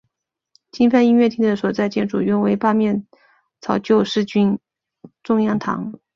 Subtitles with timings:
[0.71, 3.05] 金帆音乐厅的所在建筑原为八面
[3.59, 4.57] 槽救世军
[5.21, 5.93] 中央堂。